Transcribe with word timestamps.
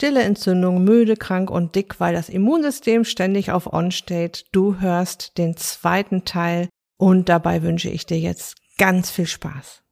stille 0.00 0.22
Entzündung, 0.22 0.82
müde, 0.82 1.14
krank 1.14 1.50
und 1.50 1.74
dick, 1.74 2.00
weil 2.00 2.14
das 2.14 2.30
Immunsystem 2.30 3.04
ständig 3.04 3.52
auf 3.52 3.70
On 3.70 3.90
steht. 3.90 4.46
Du 4.50 4.80
hörst 4.80 5.36
den 5.36 5.58
zweiten 5.58 6.24
Teil 6.24 6.70
und 6.96 7.28
dabei 7.28 7.62
wünsche 7.62 7.90
ich 7.90 8.06
dir 8.06 8.18
jetzt 8.18 8.56
ganz 8.78 9.10
viel 9.10 9.26
Spaß. 9.26 9.82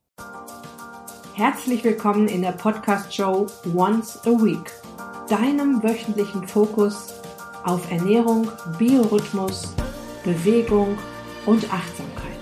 Herzlich 1.34 1.84
willkommen 1.84 2.26
in 2.26 2.40
der 2.40 2.52
Podcast-Show 2.52 3.48
Once 3.76 4.18
a 4.24 4.30
Week, 4.30 4.72
deinem 5.28 5.82
wöchentlichen 5.82 6.48
Fokus 6.48 7.12
auf 7.64 7.90
Ernährung, 7.92 8.48
Biorhythmus, 8.78 9.74
Bewegung 10.24 10.96
und 11.44 11.70
Achtsamkeit. 11.70 12.32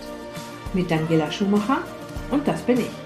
Mit 0.73 0.89
Daniela 0.89 1.33
Schumacher 1.33 1.79
und 2.31 2.47
das 2.47 2.63
bin 2.63 2.79
ich. 2.79 3.06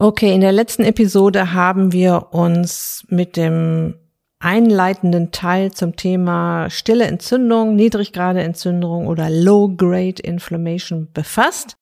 Okay, 0.00 0.32
in 0.32 0.40
der 0.40 0.52
letzten 0.52 0.84
Episode 0.84 1.54
haben 1.54 1.90
wir 1.90 2.28
uns 2.30 3.04
mit 3.08 3.36
dem 3.36 3.96
einleitenden 4.38 5.32
Teil 5.32 5.72
zum 5.72 5.96
Thema 5.96 6.70
stille 6.70 7.06
Entzündung, 7.06 7.74
Niedriggrade 7.74 8.40
Entzündung 8.40 9.08
oder 9.08 9.28
Low-Grade 9.28 10.22
Inflammation 10.22 11.10
befasst. 11.12 11.76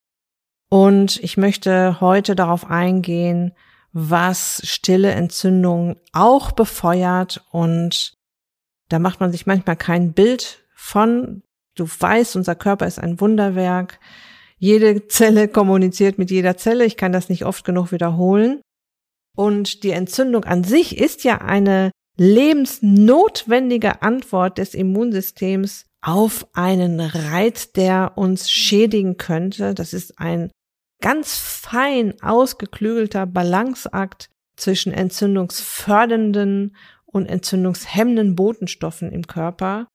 Und 0.70 1.23
ich 1.23 1.37
möchte 1.37 2.01
heute 2.01 2.34
darauf 2.34 2.70
eingehen, 2.70 3.52
was 3.92 4.62
stille 4.64 5.11
Entzündung 5.11 5.97
auch 6.14 6.53
befeuert. 6.53 7.45
Und 7.51 8.17
da 8.89 8.98
macht 8.98 9.20
man 9.20 9.30
sich 9.30 9.47
manchmal 9.47 9.77
kein 9.77 10.14
Bild 10.14 10.64
von. 10.75 11.42
Du 11.75 11.87
weißt, 11.87 12.34
unser 12.37 12.55
Körper 12.55 12.87
ist 12.87 12.98
ein 12.98 13.20
Wunderwerk. 13.20 14.00
Jede 14.59 15.07
Zelle 15.09 15.49
kommuniziert 15.49 16.19
mit 16.19 16.31
jeder 16.31 16.57
Zelle. 16.57 16.85
Ich 16.85 16.97
kann 16.97 17.12
das 17.12 17.29
nicht 17.29 17.45
oft 17.45 17.65
genug 17.65 17.93
wiederholen. 17.93 18.61
Und 19.37 19.83
die 19.83 19.91
Entzündung 19.91 20.45
an 20.45 20.65
sich 20.65 20.99
ist 20.99 21.25
ja 21.25 21.39
eine 21.43 21.91
lebensnotwendige 22.17 24.01
Antwort 24.01 24.57
des 24.59 24.75
Immunsystems 24.75 25.84
auf 26.01 26.47
einen 26.55 27.01
Reiz, 27.01 27.73
der 27.73 28.12
uns 28.17 28.51
schädigen 28.51 29.19
könnte. 29.19 29.75
Das 29.75 29.93
ist 29.93 30.19
ein 30.19 30.51
ganz 31.03 31.37
fein 31.37 32.15
ausgeklügelter 32.23 33.27
Balanceakt 33.27 34.31
zwischen 34.57 34.93
entzündungsfördernden 34.93 36.75
und 37.05 37.27
entzündungshemmenden 37.27 38.34
Botenstoffen 38.34 39.12
im 39.12 39.27
Körper 39.27 39.89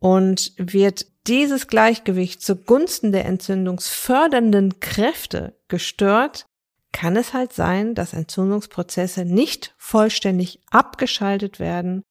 und 0.00 0.52
wird 0.56 1.06
dieses 1.26 1.68
Gleichgewicht 1.68 2.42
zugunsten 2.42 3.12
der 3.12 3.24
entzündungsfördernden 3.24 4.80
Kräfte 4.80 5.58
gestört, 5.68 6.46
kann 6.92 7.16
es 7.16 7.32
halt 7.32 7.52
sein, 7.52 7.94
dass 7.94 8.12
Entzündungsprozesse 8.12 9.24
nicht 9.24 9.74
vollständig 9.78 10.60
abgeschaltet 10.70 11.58
werden 11.58 12.02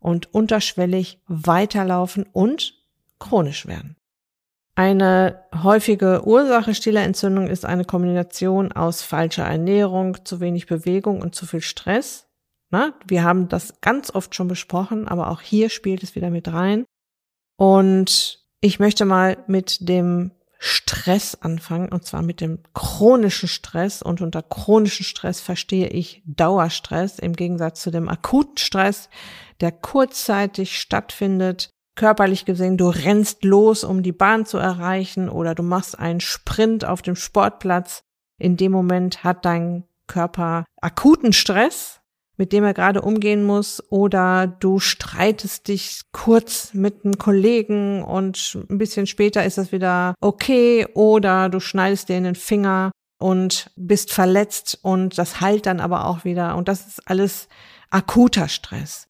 und 0.00 0.32
unterschwellig 0.32 1.20
weiterlaufen 1.26 2.24
und 2.32 2.74
chronisch 3.18 3.66
werden. 3.66 3.96
Eine 4.74 5.44
häufige 5.62 6.26
Ursache 6.26 6.74
stiller 6.74 7.02
Entzündung 7.02 7.48
ist 7.48 7.66
eine 7.66 7.84
Kombination 7.84 8.72
aus 8.72 9.02
falscher 9.02 9.44
Ernährung, 9.44 10.24
zu 10.24 10.40
wenig 10.40 10.66
Bewegung 10.66 11.20
und 11.20 11.34
zu 11.34 11.44
viel 11.44 11.60
Stress. 11.60 12.28
Na, 12.70 12.94
wir 13.06 13.24
haben 13.24 13.48
das 13.48 13.80
ganz 13.82 14.14
oft 14.14 14.34
schon 14.34 14.48
besprochen, 14.48 15.06
aber 15.06 15.30
auch 15.30 15.42
hier 15.42 15.68
spielt 15.68 16.02
es 16.02 16.14
wieder 16.14 16.30
mit 16.30 16.50
rein. 16.50 16.86
Und 17.60 18.38
ich 18.62 18.80
möchte 18.80 19.04
mal 19.04 19.36
mit 19.46 19.86
dem 19.86 20.30
Stress 20.58 21.34
anfangen, 21.34 21.90
und 21.90 22.06
zwar 22.06 22.22
mit 22.22 22.40
dem 22.40 22.60
chronischen 22.72 23.50
Stress. 23.50 24.00
Und 24.00 24.22
unter 24.22 24.42
chronischen 24.42 25.04
Stress 25.04 25.42
verstehe 25.42 25.88
ich 25.88 26.22
Dauerstress 26.24 27.18
im 27.18 27.34
Gegensatz 27.34 27.82
zu 27.82 27.90
dem 27.90 28.08
akuten 28.08 28.56
Stress, 28.56 29.10
der 29.60 29.72
kurzzeitig 29.72 30.80
stattfindet. 30.80 31.68
Körperlich 31.96 32.46
gesehen, 32.46 32.78
du 32.78 32.88
rennst 32.88 33.44
los, 33.44 33.84
um 33.84 34.02
die 34.02 34.12
Bahn 34.12 34.46
zu 34.46 34.56
erreichen, 34.56 35.28
oder 35.28 35.54
du 35.54 35.62
machst 35.62 35.98
einen 35.98 36.20
Sprint 36.20 36.86
auf 36.86 37.02
dem 37.02 37.14
Sportplatz. 37.14 38.00
In 38.38 38.56
dem 38.56 38.72
Moment 38.72 39.22
hat 39.22 39.44
dein 39.44 39.84
Körper 40.06 40.64
akuten 40.80 41.34
Stress, 41.34 41.99
mit 42.40 42.54
dem 42.54 42.64
er 42.64 42.72
gerade 42.72 43.02
umgehen 43.02 43.44
muss, 43.44 43.82
oder 43.90 44.46
du 44.46 44.78
streitest 44.78 45.68
dich 45.68 46.00
kurz 46.10 46.72
mit 46.72 47.04
einem 47.04 47.18
Kollegen 47.18 48.02
und 48.02 48.56
ein 48.70 48.78
bisschen 48.78 49.06
später 49.06 49.44
ist 49.44 49.58
das 49.58 49.72
wieder 49.72 50.14
okay, 50.22 50.86
oder 50.94 51.50
du 51.50 51.60
schneidest 51.60 52.08
dir 52.08 52.16
in 52.16 52.24
den 52.24 52.34
Finger 52.34 52.92
und 53.18 53.70
bist 53.76 54.10
verletzt 54.10 54.78
und 54.80 55.18
das 55.18 55.42
heilt 55.42 55.66
dann 55.66 55.80
aber 55.80 56.06
auch 56.06 56.24
wieder. 56.24 56.56
Und 56.56 56.68
das 56.68 56.86
ist 56.86 57.06
alles 57.10 57.46
akuter 57.90 58.48
Stress. 58.48 59.06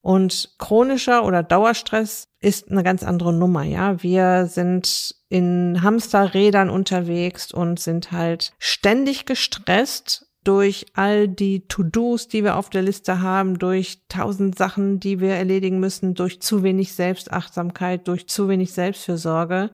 Und 0.00 0.54
chronischer 0.56 1.26
oder 1.26 1.42
Dauerstress 1.42 2.28
ist 2.40 2.70
eine 2.70 2.82
ganz 2.82 3.02
andere 3.02 3.34
Nummer, 3.34 3.62
ja. 3.62 4.02
Wir 4.02 4.46
sind 4.46 5.14
in 5.28 5.82
Hamsterrädern 5.82 6.70
unterwegs 6.70 7.52
und 7.52 7.78
sind 7.78 8.10
halt 8.10 8.54
ständig 8.58 9.26
gestresst 9.26 10.29
durch 10.44 10.86
all 10.94 11.28
die 11.28 11.66
To-Dos, 11.66 12.28
die 12.28 12.44
wir 12.44 12.56
auf 12.56 12.70
der 12.70 12.82
Liste 12.82 13.20
haben, 13.20 13.58
durch 13.58 14.02
tausend 14.08 14.56
Sachen, 14.56 15.00
die 15.00 15.20
wir 15.20 15.34
erledigen 15.34 15.80
müssen, 15.80 16.14
durch 16.14 16.40
zu 16.40 16.62
wenig 16.62 16.94
Selbstachtsamkeit, 16.94 18.08
durch 18.08 18.26
zu 18.28 18.48
wenig 18.48 18.72
Selbstfürsorge. 18.72 19.70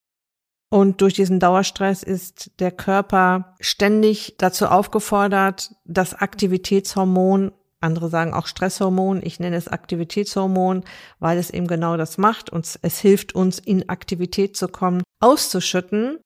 Und 0.68 1.00
durch 1.00 1.14
diesen 1.14 1.38
Dauerstress 1.38 2.02
ist 2.02 2.50
der 2.58 2.72
Körper 2.72 3.54
ständig 3.60 4.34
dazu 4.38 4.66
aufgefordert, 4.66 5.70
das 5.84 6.14
Aktivitätshormon, 6.14 7.52
andere 7.80 8.08
sagen 8.08 8.34
auch 8.34 8.48
Stresshormon, 8.48 9.20
ich 9.22 9.38
nenne 9.38 9.56
es 9.56 9.68
Aktivitätshormon, 9.68 10.82
weil 11.20 11.38
es 11.38 11.50
eben 11.50 11.68
genau 11.68 11.96
das 11.96 12.18
macht 12.18 12.50
und 12.50 12.78
es 12.82 12.98
hilft 12.98 13.34
uns 13.34 13.60
in 13.60 13.88
Aktivität 13.88 14.56
zu 14.56 14.66
kommen, 14.66 15.02
auszuschütten. 15.20 16.18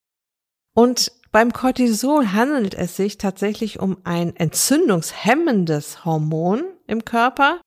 Und 0.75 1.13
beim 1.33 1.53
Cortisol 1.53 2.33
handelt 2.33 2.75
es 2.75 2.97
sich 2.97 3.19
tatsächlich 3.19 3.79
um 3.79 3.99
ein 4.05 4.35
entzündungshemmendes 4.35 6.05
Hormon 6.05 6.65
im 6.87 7.05
Körper. 7.05 7.61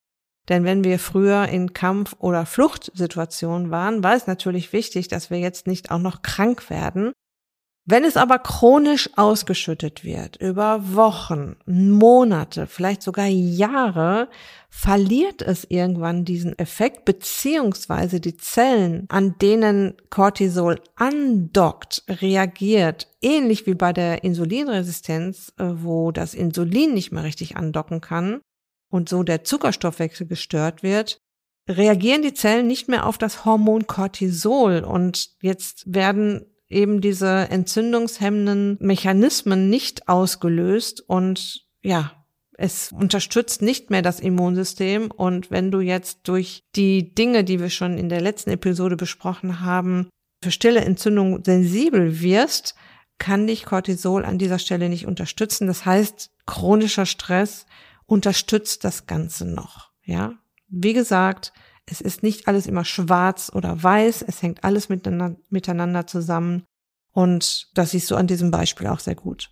Denn 0.50 0.66
wenn 0.66 0.84
wir 0.84 1.00
früher 1.00 1.47
in 1.47 1.72
Kampf- 1.72 2.18
oder 2.19 2.46
Fluchtsituationen 2.46 3.72
waren, 3.72 4.03
war 4.03 4.16
es 4.16 4.28
natürlich 4.28 4.73
wichtig, 4.73 5.07
dass 5.07 5.29
wir 5.29 5.40
jetzt 5.40 5.68
nicht 5.68 5.91
auch 5.91 6.00
noch 6.00 6.22
krank 6.22 6.69
werden. 6.69 7.13
Wenn 7.85 8.05
es 8.05 8.16
aber 8.16 8.39
chronisch 8.39 9.09
ausgeschüttet 9.17 10.05
wird, 10.05 10.38
über 10.38 10.95
Wochen, 10.95 11.57
Monate, 11.66 12.66
vielleicht 12.66 13.01
sogar 13.01 13.25
Jahre, 13.25 14.29
verliert 14.69 15.41
es 15.41 15.66
irgendwann 15.67 16.23
diesen 16.23 16.57
Effekt, 16.57 17.03
beziehungsweise 17.03 18.22
die 18.22 18.38
Zellen, 18.38 19.05
an 19.09 19.35
denen 19.41 19.97
Cortisol 20.09 20.79
andockt, 20.95 22.03
reagiert, 22.07 23.09
ähnlich 23.22 23.67
wie 23.67 23.75
bei 23.75 23.91
der 23.91 24.23
Insulinresistenz, 24.23 25.51
äh, 25.57 25.66
wo 25.66 26.13
das 26.13 26.33
Insulin 26.33 26.93
nicht 26.93 27.11
mehr 27.11 27.25
richtig 27.25 27.57
andocken 27.57 27.99
kann 27.99 28.39
und 28.89 29.09
so 29.09 29.23
der 29.23 29.43
Zuckerstoffwechsel 29.43 30.25
gestört 30.25 30.83
wird, 30.83 31.17
reagieren 31.69 32.22
die 32.22 32.33
Zellen 32.33 32.67
nicht 32.67 32.88
mehr 32.88 33.05
auf 33.05 33.17
das 33.17 33.43
Hormon 33.43 33.88
Cortisol. 33.88 34.85
Und 34.85 35.31
jetzt 35.41 35.83
werden 35.85 36.45
eben 36.73 37.01
diese 37.01 37.50
entzündungshemmenden 37.50 38.78
Mechanismen 38.79 39.69
nicht 39.69 40.09
ausgelöst 40.09 41.01
und 41.07 41.66
ja, 41.81 42.11
es 42.57 42.91
unterstützt 42.91 43.61
nicht 43.61 43.89
mehr 43.89 44.01
das 44.01 44.19
Immunsystem 44.19 45.11
und 45.11 45.52
wenn 45.52 45.72
du 45.72 45.79
jetzt 45.79 46.20
durch 46.23 46.64
die 46.75 47.14
Dinge, 47.16 47.43
die 47.43 47.59
wir 47.59 47.70
schon 47.70 47.97
in 47.97 48.09
der 48.09 48.22
letzten 48.22 48.52
Episode 48.52 48.96
besprochen 48.96 49.61
haben, 49.61 50.09
für 50.43 50.52
stille 50.52 50.81
Entzündung 50.81 51.43
sensibel 51.43 52.22
wirst, 52.22 52.75
kann 53.17 53.47
dich 53.47 53.66
Cortisol 53.66 54.25
an 54.25 54.37
dieser 54.37 54.59
Stelle 54.59 54.90
nicht 54.90 55.08
unterstützen. 55.08 55.67
Das 55.67 55.85
heißt, 55.85 56.31
chronischer 56.46 57.05
Stress 57.05 57.66
unterstützt 58.05 58.84
das 58.84 59.08
Ganze 59.08 59.46
noch, 59.46 59.91
ja? 60.03 60.34
Wie 60.67 60.93
gesagt, 60.93 61.53
es 61.90 62.02
ist 62.02 62.24
nicht 62.24 62.47
alles 62.47 62.68
immer 62.68 62.85
schwarz 62.85 63.52
oder 63.53 63.82
weiß, 63.82 64.24
es 64.24 64.41
hängt 64.41 64.64
alles 64.64 64.90
miteinander, 64.90 66.08
zusammen. 66.08 66.64
Und 67.12 67.70
das 67.76 67.91
siehst 67.91 68.09
du 68.09 68.16
an 68.16 68.28
diesem 68.28 68.52
Beispiel 68.52 68.88
auch 68.88 69.00
sehr 69.00 69.16
gut. 69.16 69.52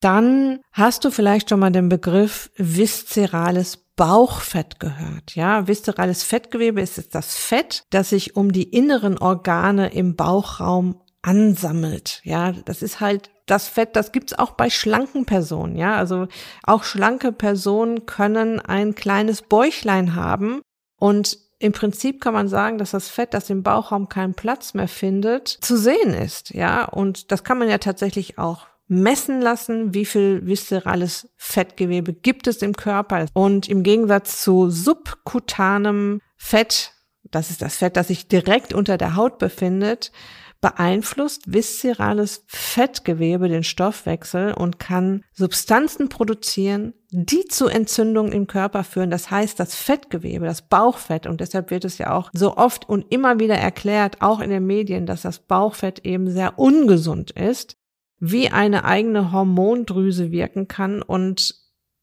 Dann 0.00 0.60
hast 0.72 1.04
du 1.04 1.10
vielleicht 1.10 1.50
schon 1.50 1.60
mal 1.60 1.72
den 1.72 1.88
Begriff 1.88 2.50
viszerales 2.56 3.76
Bauchfett 3.96 4.78
gehört. 4.78 5.34
Ja, 5.34 5.66
viszerales 5.66 6.22
Fettgewebe 6.22 6.80
ist 6.80 7.14
das 7.14 7.34
Fett, 7.34 7.82
das 7.90 8.10
sich 8.10 8.36
um 8.36 8.52
die 8.52 8.62
inneren 8.62 9.18
Organe 9.18 9.92
im 9.92 10.14
Bauchraum 10.14 11.02
ansammelt. 11.20 12.20
Ja, 12.22 12.52
das 12.52 12.82
ist 12.82 13.00
halt 13.00 13.30
das 13.46 13.66
Fett, 13.66 13.96
das 13.96 14.12
gibt's 14.12 14.34
auch 14.34 14.52
bei 14.52 14.70
schlanken 14.70 15.26
Personen. 15.26 15.74
Ja, 15.74 15.96
also 15.96 16.28
auch 16.62 16.84
schlanke 16.84 17.32
Personen 17.32 18.06
können 18.06 18.60
ein 18.60 18.94
kleines 18.94 19.42
Bäuchlein 19.42 20.14
haben 20.14 20.60
und 20.96 21.38
im 21.58 21.72
Prinzip 21.72 22.20
kann 22.20 22.34
man 22.34 22.48
sagen, 22.48 22.78
dass 22.78 22.92
das 22.92 23.08
Fett, 23.08 23.34
das 23.34 23.50
im 23.50 23.62
Bauchraum 23.62 24.08
keinen 24.08 24.34
Platz 24.34 24.74
mehr 24.74 24.88
findet, 24.88 25.48
zu 25.48 25.76
sehen 25.76 26.14
ist. 26.14 26.50
Ja, 26.54 26.84
und 26.84 27.32
das 27.32 27.42
kann 27.42 27.58
man 27.58 27.68
ja 27.68 27.78
tatsächlich 27.78 28.38
auch 28.38 28.66
messen 28.86 29.40
lassen, 29.40 29.92
wie 29.92 30.06
viel 30.06 30.46
viszerales 30.46 31.28
Fettgewebe 31.36 32.14
gibt 32.14 32.46
es 32.46 32.62
im 32.62 32.74
Körper. 32.74 33.26
Und 33.34 33.68
im 33.68 33.82
Gegensatz 33.82 34.42
zu 34.42 34.70
subkutanem 34.70 36.20
Fett, 36.36 36.92
das 37.30 37.50
ist 37.50 37.60
das 37.60 37.76
Fett, 37.76 37.96
das 37.96 38.08
sich 38.08 38.28
direkt 38.28 38.72
unter 38.72 38.96
der 38.96 39.16
Haut 39.16 39.38
befindet, 39.38 40.12
beeinflusst 40.60 41.52
viszerales 41.52 42.44
Fettgewebe 42.48 43.48
den 43.48 43.62
Stoffwechsel 43.62 44.52
und 44.52 44.78
kann 44.78 45.22
Substanzen 45.32 46.08
produzieren, 46.08 46.94
die 47.10 47.44
zu 47.44 47.68
Entzündungen 47.68 48.32
im 48.32 48.46
Körper 48.46 48.82
führen. 48.82 49.10
Das 49.10 49.30
heißt, 49.30 49.60
das 49.60 49.74
Fettgewebe, 49.74 50.46
das 50.46 50.62
Bauchfett, 50.62 51.26
und 51.26 51.40
deshalb 51.40 51.70
wird 51.70 51.84
es 51.84 51.98
ja 51.98 52.12
auch 52.12 52.30
so 52.32 52.56
oft 52.56 52.88
und 52.88 53.06
immer 53.12 53.38
wieder 53.38 53.56
erklärt, 53.56 54.20
auch 54.20 54.40
in 54.40 54.50
den 54.50 54.66
Medien, 54.66 55.06
dass 55.06 55.22
das 55.22 55.38
Bauchfett 55.38 56.04
eben 56.04 56.30
sehr 56.30 56.58
ungesund 56.58 57.30
ist, 57.30 57.76
wie 58.18 58.48
eine 58.48 58.84
eigene 58.84 59.30
Hormondrüse 59.30 60.32
wirken 60.32 60.66
kann 60.66 61.02
und 61.02 61.54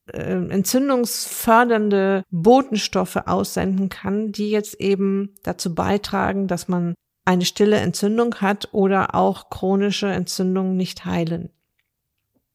äh, 0.07 0.33
entzündungsfördernde 0.33 2.23
Botenstoffe 2.29 3.17
aussenden 3.25 3.89
kann, 3.89 4.31
die 4.31 4.49
jetzt 4.49 4.79
eben 4.79 5.35
dazu 5.43 5.75
beitragen, 5.75 6.47
dass 6.47 6.69
man 6.69 6.95
eine 7.25 7.45
stille 7.45 7.77
Entzündung 7.77 8.35
hat 8.35 8.69
oder 8.71 9.15
auch 9.15 9.49
chronische 9.49 10.07
Entzündungen 10.07 10.77
nicht 10.77 11.05
heilen. 11.05 11.49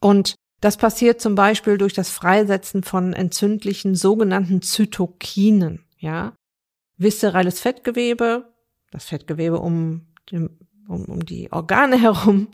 Und 0.00 0.36
das 0.60 0.76
passiert 0.76 1.20
zum 1.20 1.34
Beispiel 1.34 1.78
durch 1.78 1.94
das 1.94 2.10
Freisetzen 2.10 2.82
von 2.82 3.12
entzündlichen 3.12 3.94
sogenannten 3.94 4.62
Zytokinen, 4.62 5.84
ja. 5.98 6.34
Viszerales 6.96 7.60
Fettgewebe, 7.60 8.52
das 8.90 9.06
Fettgewebe 9.06 9.58
um, 9.58 10.06
um, 10.32 10.58
um 10.86 11.24
die 11.24 11.50
Organe 11.50 11.98
herum, 12.00 12.48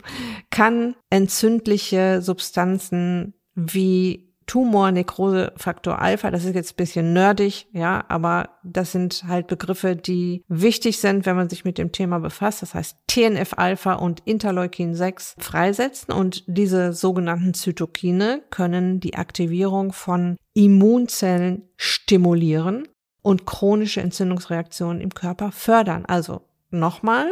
kann 0.49 0.95
entzündliche 1.09 2.21
Substanzen 2.21 3.33
wie 3.55 4.26
Tumor, 4.47 4.91
Nekrose, 4.91 5.51
Faktor 5.57 6.01
Alpha, 6.01 6.31
das 6.31 6.45
ist 6.45 6.55
jetzt 6.55 6.73
ein 6.73 6.77
bisschen 6.77 7.13
nerdig, 7.13 7.67
ja, 7.73 8.05
aber 8.07 8.49
das 8.63 8.93
sind 8.93 9.25
halt 9.27 9.47
Begriffe, 9.47 9.97
die 9.97 10.43
wichtig 10.47 10.99
sind, 10.99 11.25
wenn 11.25 11.35
man 11.35 11.49
sich 11.49 11.65
mit 11.65 11.77
dem 11.77 11.91
Thema 11.91 12.19
befasst. 12.19 12.61
Das 12.61 12.73
heißt 12.73 12.97
TNF-Alpha 13.07 13.93
und 13.93 14.21
Interleukin 14.25 14.95
6 14.95 15.35
freisetzen 15.37 16.13
und 16.13 16.45
diese 16.47 16.93
sogenannten 16.93 17.53
Zytokine 17.53 18.41
können 18.49 19.01
die 19.01 19.15
Aktivierung 19.15 19.91
von 19.91 20.37
Immunzellen 20.53 21.69
stimulieren 21.75 22.87
und 23.21 23.45
chronische 23.45 23.99
Entzündungsreaktionen 23.99 25.01
im 25.01 25.13
Körper 25.13 25.51
fördern. 25.51 26.05
Also 26.05 26.41
nochmal, 26.71 27.27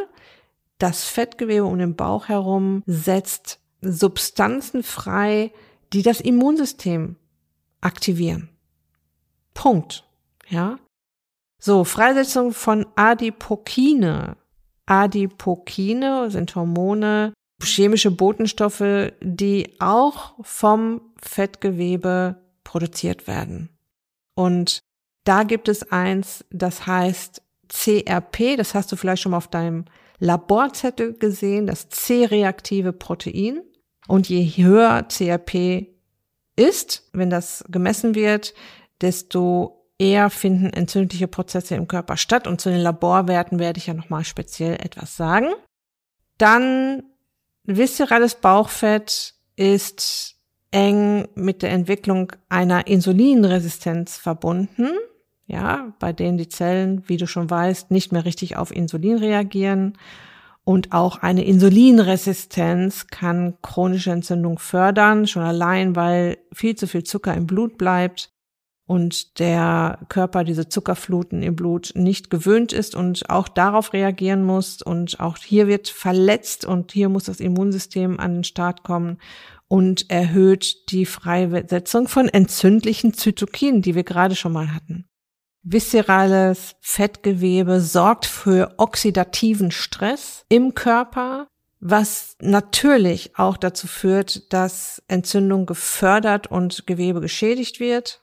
das 0.79 1.05
Fettgewebe 1.05 1.63
um 1.63 1.79
den 1.79 1.95
Bauch 1.95 2.27
herum 2.27 2.83
setzt 2.85 3.61
Substanzen 3.81 4.83
frei, 4.83 5.51
die 5.93 6.01
das 6.01 6.21
Immunsystem 6.21 7.15
aktivieren. 7.81 8.49
Punkt. 9.53 10.03
Ja. 10.49 10.79
So, 11.59 11.83
Freisetzung 11.83 12.53
von 12.53 12.85
Adipokine. 12.95 14.37
Adipokine 14.85 16.29
sind 16.29 16.55
Hormone, 16.55 17.33
chemische 17.63 18.11
Botenstoffe, 18.11 19.13
die 19.21 19.75
auch 19.79 20.35
vom 20.41 21.01
Fettgewebe 21.21 22.35
produziert 22.63 23.27
werden. 23.27 23.69
Und 24.35 24.79
da 25.23 25.43
gibt 25.43 25.69
es 25.69 25.91
eins, 25.91 26.45
das 26.51 26.85
heißt 26.85 27.41
CRP, 27.67 28.57
das 28.57 28.75
hast 28.75 28.91
du 28.91 28.95
vielleicht 28.95 29.23
schon 29.23 29.31
mal 29.31 29.37
auf 29.37 29.47
deinem 29.47 29.85
Laborzettel 30.19 31.13
gesehen, 31.13 31.65
das 31.67 31.89
C-reaktive 31.89 32.93
Protein. 32.93 33.61
Und 34.07 34.29
je 34.29 34.43
höher 34.63 35.07
CRP 35.07 35.87
ist, 36.55 37.09
wenn 37.13 37.29
das 37.29 37.65
gemessen 37.69 38.15
wird, 38.15 38.53
desto 39.01 39.89
eher 39.97 40.29
finden 40.29 40.71
entzündliche 40.71 41.27
Prozesse 41.27 41.75
im 41.75 41.87
Körper 41.87 42.17
statt. 42.17 42.47
Und 42.47 42.61
zu 42.61 42.69
den 42.69 42.81
Laborwerten 42.81 43.59
werde 43.59 43.77
ich 43.77 43.87
ja 43.87 43.93
nochmal 43.93 44.23
speziell 44.23 44.75
etwas 44.75 45.15
sagen. 45.15 45.47
Dann 46.37 47.03
viszerales 47.63 48.35
Bauchfett 48.35 49.33
ist 49.55 50.35
eng 50.71 51.27
mit 51.35 51.61
der 51.61 51.71
Entwicklung 51.71 52.33
einer 52.49 52.87
Insulinresistenz 52.87 54.17
verbunden. 54.17 54.89
Ja, 55.47 55.93
bei 55.99 56.11
denen 56.11 56.37
die 56.37 56.49
Zellen, 56.49 57.03
wie 57.07 57.17
du 57.17 57.27
schon 57.27 57.49
weißt, 57.49 57.91
nicht 57.91 58.11
mehr 58.11 58.25
richtig 58.25 58.57
auf 58.57 58.75
Insulin 58.75 59.17
reagieren 59.17 59.97
und 60.65 60.91
auch 60.91 61.19
eine 61.19 61.45
Insulinresistenz 61.45 63.07
kann 63.07 63.55
chronische 63.61 64.11
Entzündung 64.11 64.57
fördern, 64.57 65.27
schon 65.27 65.43
allein, 65.43 65.95
weil 65.95 66.39
viel 66.51 66.75
zu 66.75 66.87
viel 66.87 67.03
Zucker 67.03 67.35
im 67.35 67.45
Blut 67.45 67.77
bleibt 67.77 68.31
und 68.87 69.39
der 69.39 69.99
Körper 70.09 70.43
diese 70.43 70.67
Zuckerfluten 70.67 71.43
im 71.43 71.55
Blut 71.55 71.91
nicht 71.95 72.31
gewöhnt 72.31 72.73
ist 72.73 72.95
und 72.95 73.29
auch 73.29 73.47
darauf 73.47 73.93
reagieren 73.93 74.43
muss. 74.43 74.81
Und 74.81 75.19
auch 75.19 75.37
hier 75.37 75.67
wird 75.67 75.87
verletzt 75.87 76.65
und 76.65 76.91
hier 76.91 77.09
muss 77.09 77.25
das 77.25 77.39
Immunsystem 77.39 78.19
an 78.19 78.33
den 78.33 78.43
Start 78.43 78.83
kommen 78.83 79.17
und 79.67 80.09
erhöht 80.09 80.91
die 80.91 81.05
Freisetzung 81.05 82.07
von 82.07 82.27
entzündlichen 82.27 83.13
Zytokinen, 83.13 83.81
die 83.81 83.95
wir 83.95 84.03
gerade 84.03 84.35
schon 84.35 84.53
mal 84.53 84.73
hatten. 84.73 85.07
Viszerales 85.67 86.75
Fettgewebe 86.79 87.81
sorgt 87.81 88.27
für 88.27 88.75
oxidativen 88.77 89.71
Stress 89.71 90.45
im 90.47 90.75
Körper, 90.75 91.47
was 91.79 92.35
natürlich 92.39 93.37
auch 93.39 93.57
dazu 93.57 93.87
führt, 93.87 94.53
dass 94.53 95.01
Entzündung 95.07 95.65
gefördert 95.65 96.45
und 96.45 96.85
Gewebe 96.85 97.19
geschädigt 97.19 97.79
wird. 97.79 98.21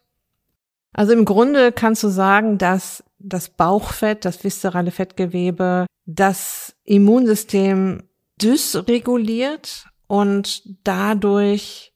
Also 0.92 1.12
im 1.12 1.24
Grunde 1.24 1.72
kannst 1.72 2.04
du 2.04 2.08
sagen, 2.08 2.58
dass 2.58 3.02
das 3.18 3.48
Bauchfett, 3.48 4.24
das 4.24 4.44
viszerale 4.44 4.92
Fettgewebe, 4.92 5.86
das 6.06 6.76
Immunsystem 6.84 8.04
dysreguliert 8.40 9.86
und 10.06 10.62
dadurch 10.84 11.92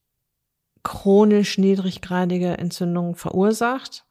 chronisch 0.82 1.56
niedriggradige 1.56 2.58
Entzündungen 2.58 3.14
verursacht 3.14 4.05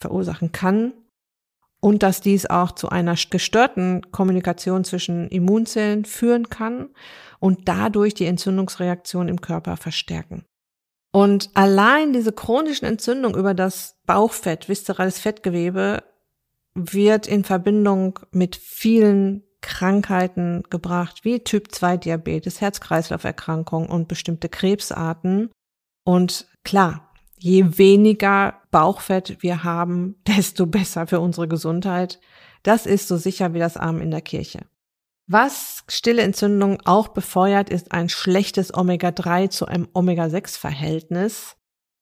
verursachen 0.00 0.52
kann 0.52 0.92
und 1.80 2.02
dass 2.02 2.20
dies 2.20 2.46
auch 2.46 2.72
zu 2.72 2.88
einer 2.88 3.14
gestörten 3.30 4.10
Kommunikation 4.10 4.84
zwischen 4.84 5.28
Immunzellen 5.28 6.04
führen 6.04 6.48
kann 6.48 6.88
und 7.38 7.68
dadurch 7.68 8.14
die 8.14 8.26
Entzündungsreaktion 8.26 9.28
im 9.28 9.40
Körper 9.40 9.76
verstärken. 9.76 10.44
Und 11.12 11.50
allein 11.54 12.12
diese 12.12 12.32
chronischen 12.32 12.86
Entzündungen 12.86 13.38
über 13.38 13.54
das 13.54 13.96
Bauchfett, 14.06 14.68
viszerales 14.68 15.18
Fettgewebe, 15.18 16.02
wird 16.74 17.26
in 17.26 17.44
Verbindung 17.44 18.18
mit 18.30 18.56
vielen 18.56 19.42
Krankheiten 19.60 20.62
gebracht, 20.70 21.24
wie 21.24 21.40
Typ 21.40 21.72
2 21.72 21.96
Diabetes, 21.96 22.60
Herz-Kreislauf-Erkrankungen 22.60 23.88
und 23.88 24.06
bestimmte 24.06 24.48
Krebsarten. 24.48 25.50
Und 26.04 26.46
klar, 26.64 27.07
je 27.38 27.78
weniger 27.78 28.60
Bauchfett 28.70 29.42
wir 29.42 29.64
haben, 29.64 30.16
desto 30.26 30.66
besser 30.66 31.06
für 31.06 31.20
unsere 31.20 31.48
Gesundheit. 31.48 32.20
Das 32.62 32.86
ist 32.86 33.08
so 33.08 33.16
sicher 33.16 33.54
wie 33.54 33.58
das 33.58 33.76
Arm 33.76 34.00
in 34.00 34.10
der 34.10 34.20
Kirche. 34.20 34.60
Was 35.26 35.84
stille 35.88 36.22
Entzündung 36.22 36.80
auch 36.86 37.08
befeuert, 37.08 37.68
ist 37.68 37.92
ein 37.92 38.08
schlechtes 38.08 38.74
Omega-3 38.74 39.50
zu 39.50 39.66
einem 39.66 39.86
Omega-6-Verhältnis. 39.92 41.56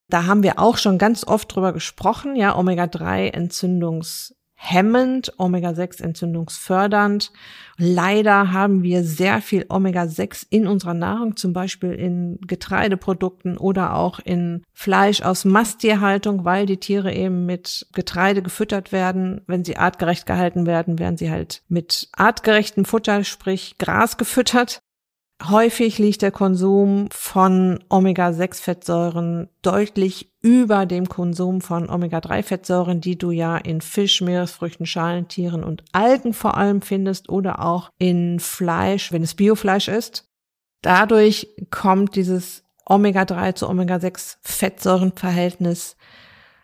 Da 0.09 0.27
haben 0.27 0.45
wir 0.45 0.61
auch 0.61 0.77
schon 0.77 0.99
ganz 0.99 1.27
oft 1.27 1.53
drüber 1.53 1.73
gesprochen, 1.73 2.37
ja, 2.37 2.57
Omega-3 2.57 3.33
Entzündungs 3.33 4.37
hemmend, 4.57 5.33
Omega-6 5.39 6.03
entzündungsfördernd. 6.03 7.31
Leider 7.77 8.53
haben 8.53 8.83
wir 8.83 9.05
sehr 9.05 9.43
viel 9.43 9.67
Omega-6 9.69 10.47
in 10.49 10.67
unserer 10.67 10.95
Nahrung, 10.95 11.37
zum 11.37 11.53
Beispiel 11.53 11.93
in 11.93 12.39
Getreideprodukten 12.47 13.59
oder 13.59 13.95
auch 13.95 14.19
in 14.19 14.65
Fleisch 14.73 15.21
aus 15.21 15.45
Masttierhaltung, 15.45 16.45
weil 16.45 16.65
die 16.67 16.79
Tiere 16.79 17.13
eben 17.13 17.45
mit 17.45 17.87
Getreide 17.93 18.43
gefüttert 18.43 18.93
werden. 18.93 19.43
Wenn 19.47 19.65
sie 19.65 19.77
artgerecht 19.77 20.27
gehalten 20.27 20.67
werden, 20.67 20.99
werden 20.99 21.19
sie 21.19 21.31
halt 21.31 21.63
mit 21.69 22.09
artgerechtem 22.13 22.87
Futter, 22.87 23.25
sprich 23.25 23.77
Gras 23.79 24.17
gefüttert. 24.17 24.81
Häufig 25.45 25.99
liegt 25.99 26.23
der 26.23 26.31
Konsum 26.31 27.11
von 27.13 27.85
Omega-6-Fettsäuren 27.91 29.51
deutlich 29.61 30.33
über 30.41 30.87
dem 30.87 31.11
Konsum 31.11 31.61
von 31.61 31.91
Omega-3-Fettsäuren, 31.91 33.03
die 33.03 33.19
du 33.19 33.31
ja 33.31 33.59
in 33.59 33.83
Fisch, 33.83 34.23
Meeresfrüchten, 34.23 34.87
Schalentieren 34.87 35.63
und 35.63 35.85
Algen 35.93 36.33
vor 36.33 36.57
allem 36.57 36.81
findest 36.81 37.29
oder 37.29 37.63
auch 37.63 37.91
in 37.99 38.41
Fleisch, 38.41 39.13
wenn 39.13 39.23
es 39.23 39.35
Biofleisch 39.35 39.89
ist. 39.89 40.27
Dadurch 40.81 41.49
kommt 41.71 42.17
dieses 42.17 42.65
Omega-3 42.87 43.57
zu 43.57 43.69
Omega-6-Fettsäurenverhältnis 43.69 45.99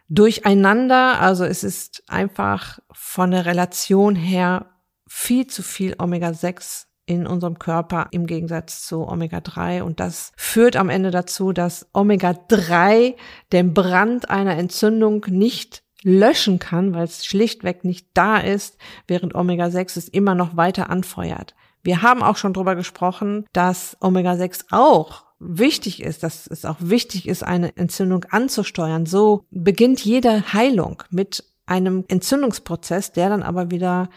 durcheinander. 0.09 1.21
Also 1.21 1.45
es 1.45 1.63
ist 1.63 2.05
einfach 2.09 2.79
von 2.91 3.33
der 3.33 3.45
Relation 3.45 4.17
her 4.17 4.71
viel 5.07 5.47
zu 5.47 5.63
viel 5.63 5.95
Omega-6 5.99 6.87
in 7.07 7.27
unserem 7.27 7.59
Körper 7.59 8.09
im 8.13 8.27
Gegensatz 8.27 8.87
zu 8.87 9.07
Omega-3. 9.09 9.83
Und 9.83 10.01
das 10.01 10.33
führt 10.37 10.77
am 10.77 10.89
Ende 10.89 11.11
dazu, 11.11 11.53
dass 11.53 11.89
Omega-3 11.93 13.15
den 13.53 13.75
Brand 13.75 14.31
einer 14.31 14.57
Entzündung 14.57 15.25
nicht 15.29 15.83
löschen 16.03 16.59
kann, 16.59 16.95
weil 16.95 17.05
es 17.05 17.25
schlichtweg 17.25 17.85
nicht 17.85 18.09
da 18.15 18.39
ist, 18.39 18.77
während 19.07 19.35
Omega-6 19.35 19.99
es 19.99 20.09
immer 20.09 20.35
noch 20.35 20.57
weiter 20.57 20.91
anfeuert. 20.91 21.55
Wir 21.83 22.03
haben 22.03 22.23
auch 22.23 22.37
schon 22.37 22.53
darüber 22.53 22.77
gesprochen, 22.77 23.45
dass 23.53 23.97
Omega-6 24.01 24.67
auch 24.71 25.25
wichtig 25.39 26.03
ist, 26.03 26.23
dass 26.23 26.47
es 26.47 26.65
auch 26.65 26.77
wichtig 26.79 27.27
ist, 27.29 27.43
eine 27.43 27.77
Entzündung 27.77 28.25
anzusteuern. 28.31 29.07
So 29.07 29.45
beginnt 29.51 30.05
jede 30.05 30.53
Heilung 30.53 31.03
mit 31.11 31.45
einem 31.67 32.05
Entzündungsprozess, 32.09 33.13
der 33.13 33.29
dann 33.29 33.43
aber 33.43 33.71
wieder 33.71 34.09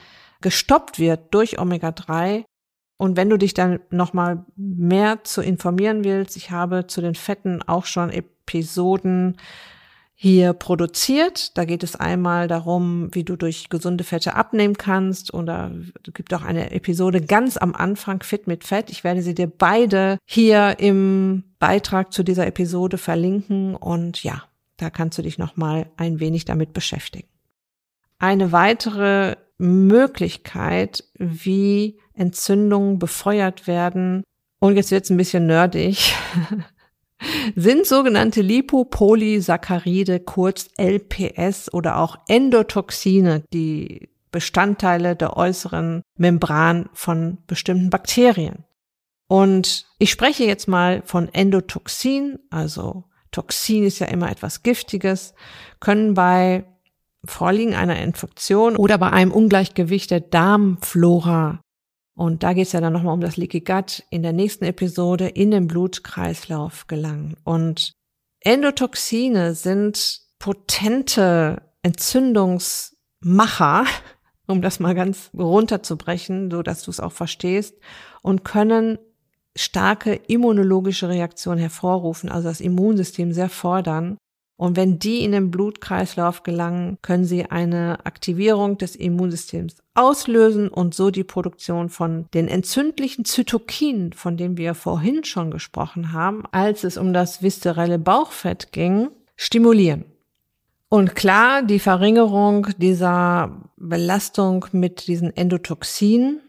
gestoppt 0.42 1.00
wird 1.00 1.34
durch 1.34 1.60
Omega-3 1.60 2.44
und 2.98 3.18
wenn 3.18 3.30
du 3.30 3.38
dich 3.38 3.54
dann 3.54 3.80
nochmal 3.90 4.46
mehr 4.56 5.24
zu 5.24 5.42
informieren 5.42 6.04
willst, 6.04 6.38
ich 6.38 6.52
habe 6.52 6.88
zu 6.88 7.02
den 7.02 7.16
Fetten 7.16 7.62
auch 7.62 7.86
schon 7.86 8.10
Episoden 8.10 9.38
hier 10.18 10.54
produziert. 10.54 11.58
Da 11.58 11.66
geht 11.66 11.84
es 11.84 11.98
einmal 11.98 12.48
darum, 12.48 13.14
wie 13.14 13.26
du 13.26 13.36
durch 13.36 13.68
gesunde 13.68 14.06
Fette 14.06 14.36
abnehmen 14.36 14.78
kannst. 14.78 15.34
Oder 15.34 15.72
es 16.08 16.14
gibt 16.14 16.34
auch 16.34 16.44
eine 16.44 16.72
Episode 16.72 17.20
ganz 17.20 17.58
am 17.58 17.76
Anfang, 17.76 18.24
Fit 18.24 18.48
mit 18.48 18.64
Fett. 18.64 18.90
Ich 18.90 19.04
werde 19.04 19.22
sie 19.22 19.36
dir 19.36 19.48
beide 19.48 20.18
hier 20.26 20.80
im 20.80 21.44
Beitrag 21.60 22.14
zu 22.14 22.24
dieser 22.24 22.48
Episode 22.48 22.98
verlinken. 22.98 23.76
Und 23.76 24.24
ja, 24.24 24.44
da 24.78 24.90
kannst 24.90 25.18
du 25.18 25.22
dich 25.22 25.38
nochmal 25.38 25.92
ein 25.98 26.22
wenig 26.22 26.46
damit 26.46 26.72
beschäftigen. 26.72 27.28
Eine 28.18 28.54
weitere 28.54 29.36
Möglichkeit, 29.58 31.04
wie 31.18 32.00
Entzündungen 32.16 33.00
befeuert 33.00 33.68
werden. 33.68 34.24
Und 34.60 34.76
jetzt 34.76 34.92
wird's 34.92 35.10
ein 35.10 35.18
bisschen 35.18 35.48
nerdig. 35.48 36.16
sind 37.56 37.86
sogenannte 37.86 38.42
Lipopolysaccharide, 38.42 40.20
kurz 40.20 40.70
LPS 40.78 41.74
oder 41.74 41.98
auch 41.98 42.18
Endotoxine, 42.28 43.44
die 43.54 44.10
Bestandteile 44.32 45.16
der 45.16 45.38
äußeren 45.38 46.02
Membran 46.18 46.90
von 46.94 47.38
bestimmten 47.48 47.90
Bakterien. 47.90 48.66
Und 49.28 49.88
ich 49.98 50.12
spreche 50.12 50.44
jetzt 50.44 50.68
mal 50.68 51.02
von 51.06 51.34
Endotoxin, 51.34 52.40
also 52.50 53.06
Toxin 53.32 53.84
ist 53.84 54.00
ja 54.00 54.08
immer 54.08 54.30
etwas 54.30 54.62
Giftiges, 54.62 55.34
können 55.80 56.14
bei 56.14 56.66
Vorliegen 57.26 57.74
einer 57.74 58.00
Infektion 58.00 58.76
oder 58.76 58.98
bei 58.98 59.10
einem 59.10 59.32
Ungleichgewicht 59.32 60.12
der 60.12 60.20
Darmflora 60.20 61.60
und 62.16 62.44
da 62.44 62.54
geht 62.54 62.68
es 62.68 62.72
ja 62.72 62.80
dann 62.82 62.94
nochmal 62.94 63.14
um 63.14 63.22
das 63.22 63.36
Leaky 63.36 63.60
Gut 63.60 64.04
in 64.10 64.24
der 64.24 64.34
nächsten 64.34 64.64
Episode 64.64 65.28
in 65.28 65.52
den 65.52 65.68
Blutkreislauf 65.68 66.88
gelangen. 66.88 67.36
Und 67.44 67.92
Endotoxine 68.40 69.54
sind 69.54 70.22
potente 70.40 71.62
Entzündungsmacher, 71.84 73.86
um 74.48 74.62
das 74.62 74.80
mal 74.80 74.96
ganz 74.96 75.30
runterzubrechen, 75.38 76.50
so 76.50 76.64
dass 76.64 76.84
du 76.84 76.92
es 76.92 77.02
auch 77.02 77.12
verstehst, 77.12 77.76
und 78.22 78.46
können 78.46 78.98
starke 79.58 80.14
immunologische 80.14 81.10
Reaktionen 81.10 81.60
hervorrufen, 81.60 82.30
also 82.30 82.48
das 82.48 82.62
Immunsystem 82.62 83.34
sehr 83.34 83.50
fordern. 83.50 84.18
Und 84.58 84.78
wenn 84.78 85.00
die 85.00 85.24
in 85.24 85.34
den 85.34 85.52
Blutkreislauf 85.52 86.44
gelangen, 86.44 86.98
können 87.02 87.26
sie 87.26 87.46
eine 87.46 88.06
Aktivierung 88.06 88.78
des 88.78 88.96
Immunsystems 88.96 89.76
auslösen 89.96 90.70
und 90.70 90.96
so 90.96 91.12
die 91.12 91.26
Produktion 91.26 91.90
von 91.90 92.28
den 92.34 92.48
entzündlichen 92.48 93.26
Zytokinen, 93.26 94.14
von 94.14 94.38
denen 94.38 94.58
wir 94.58 94.74
vorhin 94.74 95.26
schon 95.26 95.52
gesprochen 95.52 96.14
haben, 96.14 96.44
als 96.52 96.86
es 96.86 96.98
um 96.98 97.12
das 97.12 97.42
viszerelle 97.42 98.00
Bauchfett 98.00 98.72
ging, 98.72 99.10
stimulieren. 99.36 100.06
Und 100.88 101.16
klar, 101.16 101.62
die 101.62 101.80
Verringerung 101.80 102.68
dieser 102.78 103.62
Belastung 103.76 104.66
mit 104.72 105.08
diesen 105.08 105.36
Endotoxinen 105.36 106.40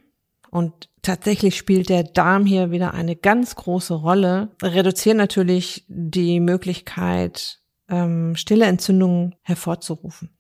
und 0.51 0.89
tatsächlich 1.03 1.57
spielt 1.57 1.89
der 1.89 2.05
Darm 2.05 2.47
hier 2.47 2.71
wieder 2.71 2.95
eine 2.95 3.17
ganz 3.17 3.57
große 3.57 3.95
Rolle, 3.95 4.51
reduzieren 4.63 5.17
natürlich 5.17 5.85
die 5.89 6.39
Möglichkeit, 6.39 7.61
ähm, 7.89 8.37
stille 8.37 8.67
Entzündungen 8.67 9.35
hervorzurufen. 9.43 10.31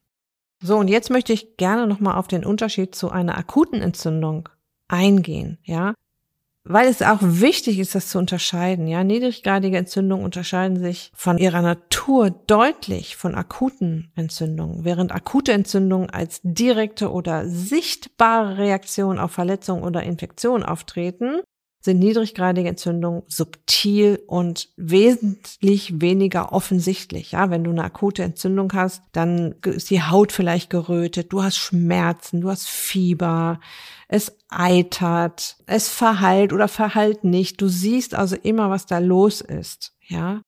So, 0.63 0.77
und 0.77 0.89
jetzt 0.89 1.11
möchte 1.11 1.33
ich 1.33 1.57
gerne 1.57 1.87
nochmal 1.87 2.17
auf 2.17 2.29
den 2.29 2.45
Unterschied 2.45 2.95
zu 2.95 3.11
einer 3.11 3.37
akuten 3.37 3.83
Entzündung 3.83 4.49
eingehen, 4.89 5.59
ja. 5.63 5.95
Weil 6.69 6.89
es 6.89 7.01
auch 7.01 7.21
wichtig 7.21 7.79
ist, 7.79 7.95
das 7.95 8.09
zu 8.09 8.19
unterscheiden, 8.19 8.89
ja. 8.89 9.05
Niedriggradige 9.05 9.77
Entzündungen 9.77 10.25
unterscheiden 10.25 10.79
sich 10.79 11.13
von 11.15 11.39
ihrer 11.39 11.63
Natur 11.63 12.31
deutlich 12.31 13.17
von 13.17 13.35
akuten 13.35 14.11
Entzündungen, 14.17 14.85
während 14.85 15.13
akute 15.13 15.53
Entzündungen 15.53 16.11
als 16.11 16.41
direkte 16.43 17.13
oder 17.13 17.47
sichtbare 17.47 18.59
Reaktion 18.59 19.19
auf 19.19 19.33
Verletzung 19.33 19.83
oder 19.83 20.03
Infektion 20.03 20.63
auftreten, 20.63 21.43
sind 21.87 21.99
niedriggradige 22.01 22.69
Entzündungen 22.69 23.23
subtil 23.29 24.23
und 24.27 24.69
wesentlich 24.77 26.03
weniger 26.03 26.53
offensichtlich. 26.53 27.33
Ja, 27.33 27.49
wenn 27.49 27.65
du 27.65 27.71
eine 27.71 27.85
akute 27.85 28.23
Entzündung 28.23 28.71
hast, 28.75 29.03
dann 29.13 29.55
ist 29.65 29.89
die 29.89 30.03
Haut 30.03 30.33
vielleicht 30.33 30.69
gerötet, 30.69 31.33
du 31.33 31.43
hast 31.43 31.57
Schmerzen, 31.57 32.43
du 32.43 32.51
hast 32.51 32.69
Fieber, 32.69 33.61
es 34.09 34.37
eitert, 34.51 35.57
es 35.65 35.89
verheilt 35.89 36.53
oder 36.53 36.69
verheilt 36.69 37.25
nicht. 37.25 37.61
Du 37.63 37.69
siehst 37.69 38.15
also 38.15 38.37
immer, 38.37 38.69
was 38.69 38.85
da 38.85 38.99
los 38.99 39.41
ist. 39.41 39.95
Ja, 40.07 40.43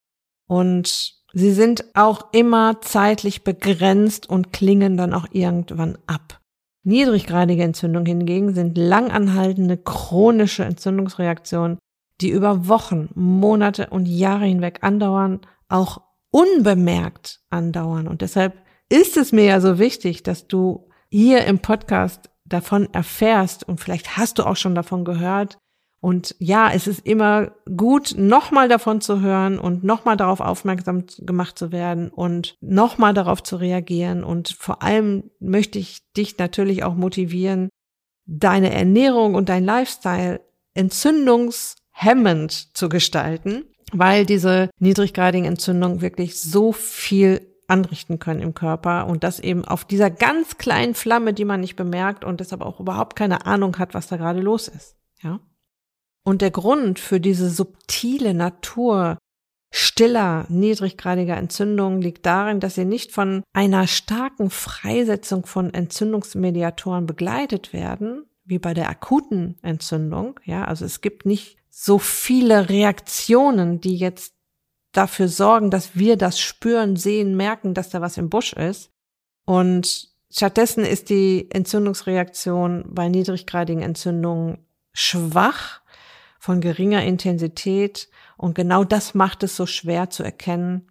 und 0.47 1.15
sie 1.33 1.53
sind 1.53 1.85
auch 1.95 2.33
immer 2.33 2.81
zeitlich 2.83 3.45
begrenzt 3.45 4.29
und 4.29 4.53
klingen 4.53 4.97
dann 4.97 5.15
auch 5.15 5.27
irgendwann 5.31 5.97
ab. 6.07 6.41
Niedriggradige 6.85 7.63
Entzündungen 7.63 8.07
hingegen 8.07 8.55
sind 8.55 8.79
langanhaltende 8.79 9.77
chronische 9.77 10.65
Entzündungsreaktionen, 10.65 11.79
die 12.21 12.31
über 12.31 12.69
Wochen, 12.69 13.11
Monate 13.15 13.89
und 13.91 14.07
Jahre 14.07 14.47
hinweg 14.47 14.79
andauern, 14.83 15.41
auch 15.69 16.01
unbemerkt 16.31 17.41
andauern. 17.51 18.09
Und 18.09 18.23
deshalb 18.23 18.55
ist 18.89 19.17
es 19.17 19.33
mir 19.33 19.45
ja 19.45 19.61
so 19.61 19.79
wichtig, 19.79 20.23
dass 20.23 20.47
du 20.47 20.89
hier 21.11 21.45
im 21.45 21.59
Podcast 21.59 22.31
davon 22.45 22.93
erfährst 22.93 23.67
und 23.69 23.81
vielleicht 23.81 24.17
hast 24.17 24.39
du 24.39 24.45
auch 24.45 24.57
schon 24.57 24.75
davon 24.75 25.05
gehört, 25.05 25.59
und 26.01 26.37
ja, 26.39 26.71
es 26.73 26.87
ist 26.87 27.05
immer 27.05 27.51
gut, 27.77 28.15
nochmal 28.17 28.69
davon 28.69 29.01
zu 29.01 29.21
hören 29.21 29.59
und 29.59 29.83
nochmal 29.83 30.17
darauf 30.17 30.41
aufmerksam 30.41 31.05
gemacht 31.19 31.59
zu 31.59 31.73
werden 31.73 32.09
und 32.09 32.57
nochmal 32.61 33.15
darauf 33.15 33.43
zu 33.43 33.57
reagieren. 33.57 34.23
Und 34.23 34.49
vor 34.49 34.83
allem 34.83 35.31
möchte 35.41 35.79
ich 35.79 36.13
dich 36.13 36.39
natürlich 36.39 36.85
auch 36.85 36.95
motivieren, 36.95 37.69
deine 38.27 38.73
Ernährung 38.73 39.35
und 39.35 39.49
dein 39.49 39.65
Lifestyle 39.65 40.41
entzündungshemmend 40.75 42.77
zu 42.77 42.89
gestalten, 42.89 43.65
weil 43.93 44.25
diese 44.25 44.71
niedriggradigen 44.79 45.47
Entzündungen 45.47 46.01
wirklich 46.01 46.41
so 46.41 46.73
viel 46.73 47.41
anrichten 47.67 48.21
können 48.21 48.41
im 48.41 48.55
Körper 48.55 49.09
und 49.09 49.25
das 49.25 49.41
eben 49.41 49.65
auf 49.65 49.85
dieser 49.85 50.11
ganz 50.11 50.59
kleinen 50.59 50.95
Flamme, 50.95 51.35
die 51.35 51.45
man 51.45 51.61
nicht 51.61 51.75
bemerkt 51.75 52.25
und 52.25 52.39
deshalb 52.39 52.63
auch 52.63 52.79
überhaupt 52.79 53.17
keine 53.17 53.47
Ahnung 53.47 53.79
hat, 53.79 53.95
was 53.95 54.07
da 54.07 54.17
gerade 54.17 54.41
los 54.41 54.69
ist. 54.69 54.97
Ja. 55.23 55.41
Und 56.29 56.43
der 56.43 56.51
Grund 56.51 56.99
für 56.99 57.21
diese 57.21 57.49
subtile 57.49 58.35
Natur 58.35 59.17
stiller, 59.73 60.45
niedriggradiger 60.51 61.39
Entzündungen 61.39 62.03
liegt 62.03 62.27
darin, 62.27 62.61
dass 62.61 62.75
sie 62.75 62.85
nicht 62.85 63.13
von 63.13 63.43
einer 63.55 63.87
starken 63.87 64.51
Freisetzung 64.51 65.47
von 65.47 65.73
Entzündungsmediatoren 65.73 67.07
begleitet 67.07 67.73
werden, 67.73 68.27
wie 68.45 68.59
bei 68.59 68.75
der 68.75 68.91
akuten 68.91 69.57
Entzündung. 69.63 70.39
Ja, 70.45 70.67
also 70.67 70.85
es 70.85 71.01
gibt 71.01 71.25
nicht 71.25 71.57
so 71.71 71.99
viele 71.99 72.69
Reaktionen, 72.69 73.81
die 73.81 73.97
jetzt 73.97 74.35
dafür 74.93 75.29
sorgen, 75.29 75.71
dass 75.71 75.97
wir 75.97 76.19
das 76.19 76.39
spüren, 76.39 76.97
sehen, 76.97 77.39
merken, 77.39 77.73
dass 77.73 77.89
da 77.89 78.03
was 78.03 78.19
im 78.19 78.29
Busch 78.29 78.53
ist. 78.53 78.91
Und 79.47 80.11
stattdessen 80.31 80.85
ist 80.85 81.09
die 81.09 81.51
Entzündungsreaktion 81.51 82.85
bei 82.87 83.09
niedriggradigen 83.09 83.83
Entzündungen 83.83 84.59
schwach 84.93 85.81
von 86.39 86.61
geringer 86.61 87.05
Intensität. 87.05 88.09
Und 88.37 88.55
genau 88.55 88.85
das 88.85 89.15
macht 89.15 89.43
es 89.43 89.57
so 89.57 89.67
schwer 89.67 90.11
zu 90.11 90.23
erkennen, 90.23 90.89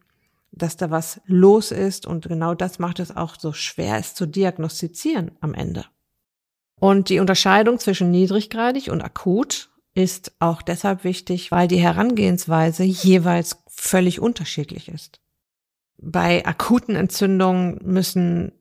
dass 0.51 0.77
da 0.77 0.91
was 0.91 1.21
los 1.25 1.71
ist. 1.71 2.05
Und 2.05 2.27
genau 2.27 2.53
das 2.53 2.79
macht 2.79 2.99
es 2.99 3.15
auch 3.15 3.35
so 3.39 3.53
schwer, 3.53 3.97
es 3.97 4.13
zu 4.13 4.25
diagnostizieren 4.25 5.31
am 5.39 5.53
Ende. 5.53 5.85
Und 6.79 7.09
die 7.09 7.19
Unterscheidung 7.19 7.79
zwischen 7.79 8.11
niedriggradig 8.11 8.89
und 8.89 9.01
akut 9.01 9.69
ist 9.95 10.33
auch 10.39 10.61
deshalb 10.61 11.03
wichtig, 11.03 11.51
weil 11.51 11.67
die 11.67 11.79
Herangehensweise 11.79 12.83
jeweils 12.83 13.63
völlig 13.67 14.19
unterschiedlich 14.19 14.89
ist. 14.89 15.19
Bei 15.97 16.45
akuten 16.45 16.95
Entzündungen 16.95 17.79
müssen 17.83 18.51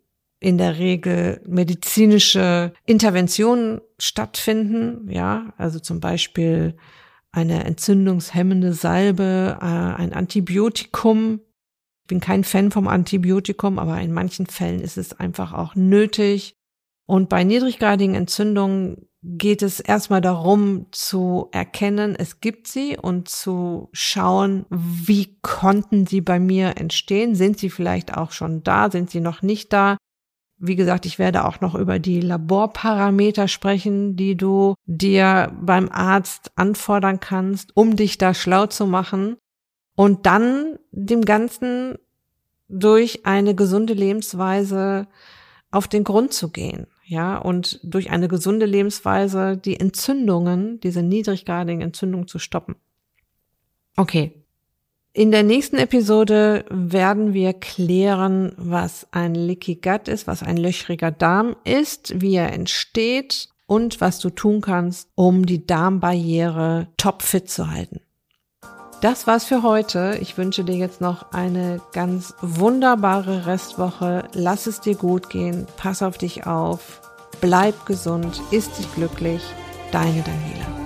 in 0.47 0.59
der 0.59 0.79
Regel 0.79 1.41
medizinische 1.45 2.73
Interventionen 2.85 3.81
stattfinden, 3.99 5.11
ja, 5.11 5.53
also 5.57 5.81
zum 5.81 5.99
Beispiel 5.99 6.77
eine 7.33 7.65
entzündungshemmende 7.65 8.73
Salbe, 8.73 9.59
äh, 9.61 9.65
ein 9.65 10.13
Antibiotikum. 10.13 11.41
Ich 12.05 12.07
bin 12.07 12.21
kein 12.21 12.45
Fan 12.45 12.71
vom 12.71 12.87
Antibiotikum, 12.87 13.81
aber 13.81 14.01
in 14.01 14.13
manchen 14.13 14.47
Fällen 14.47 14.79
ist 14.79 14.97
es 14.97 15.19
einfach 15.19 15.53
auch 15.53 15.75
nötig. 15.75 16.55
Und 17.07 17.29
bei 17.29 17.43
niedriggradigen 17.43 18.15
Entzündungen 18.15 19.09
geht 19.23 19.63
es 19.63 19.81
erstmal 19.81 20.21
darum 20.21 20.87
zu 20.93 21.49
erkennen, 21.51 22.15
es 22.15 22.39
gibt 22.39 22.69
sie 22.69 22.97
und 22.97 23.29
zu 23.29 23.89
schauen, 23.93 24.65
wie 24.71 25.41
konnten 25.43 26.07
sie 26.07 26.21
bei 26.21 26.39
mir 26.39 26.77
entstehen? 26.77 27.35
Sind 27.35 27.59
sie 27.59 27.71
vielleicht 27.71 28.17
auch 28.17 28.31
schon 28.31 28.63
da? 28.63 28.93
Sind 28.93 29.11
sie 29.11 29.21
noch 29.21 29.43
nicht 29.43 29.73
da? 29.73 29.97
Wie 30.59 30.77
gesagt, 30.77 31.05
ich 31.05 31.19
werde 31.19 31.45
auch 31.45 31.61
noch 31.61 31.75
über 31.75 31.99
die 31.99 32.21
Laborparameter 32.21 33.47
sprechen, 33.47 34.17
die 34.17 34.37
du 34.37 34.75
dir 34.87 35.53
beim 35.61 35.91
Arzt 35.91 36.51
anfordern 36.57 37.21
kannst, 37.21 37.77
um 37.77 37.97
dich 37.97 38.17
da 38.17 38.33
schlau 38.33 38.67
zu 38.67 38.87
machen 38.87 39.37
und 39.97 40.25
dann 40.25 40.79
dem 40.93 41.23
Ganzen 41.23 41.99
durch 42.69 43.27
eine 43.27 43.55
gesunde 43.55 43.93
Lebensweise 43.93 45.09
auf 45.71 45.89
den 45.89 46.05
Grund 46.05 46.33
zu 46.33 46.51
gehen. 46.51 46.87
Ja, 47.05 47.39
und 47.39 47.79
durch 47.85 48.11
eine 48.11 48.27
gesunde 48.27 48.67
Lebensweise 48.67 49.57
die 49.57 49.79
Entzündungen, 49.79 50.81
diese 50.81 51.03
niedriggradigen 51.03 51.81
Entzündungen 51.81 52.27
zu 52.27 52.39
stoppen. 52.39 52.77
Okay, 53.97 54.46
in 55.17 55.31
der 55.31 55.43
nächsten 55.43 55.79
Episode 55.79 56.67
werden 56.69 57.33
wir 57.33 57.55
klären, 57.55 58.53
was 58.59 59.07
ein 59.13 59.35
Leaky 59.35 59.77
Gut 59.77 60.09
ist, 60.09 60.27
was 60.27 60.43
ein 60.43 60.59
löchriger 60.59 61.11
Darm 61.11 61.57
ist, 61.65 62.21
wie 62.21 62.35
er 62.35 62.53
entsteht 62.53 63.49
und 63.67 64.03
was 64.03 64.19
du 64.19 64.29
tun 64.29 64.61
kannst, 64.61 65.09
um 65.15 65.47
die 65.47 65.67
Darmbarriere 65.67 66.89
topfit 66.99 67.49
zu 67.49 67.71
halten. 67.71 68.01
Das 69.01 69.27
war's 69.27 69.47
für 69.47 69.63
heute. 69.63 70.19
Ich 70.21 70.37
wünsche 70.37 70.65
dir 70.65 70.77
jetzt 70.77 71.01
noch 71.01 71.33
eine 71.33 71.81
ganz 71.95 72.35
wunderbare 72.43 73.47
Restwoche. 73.47 74.25
Lass 74.35 74.67
es 74.67 74.83
dir 74.83 74.97
gut 74.97 75.31
gehen. 75.31 75.67
Pass 75.79 76.03
auf 76.03 76.19
dich 76.19 76.47
auf. 76.47 77.01
Bleib 77.41 77.87
gesund. 77.87 78.43
Ist 78.51 78.79
dich 78.79 78.95
glücklich. 78.95 79.43
Deine 79.93 80.23
Daniela. 80.23 80.86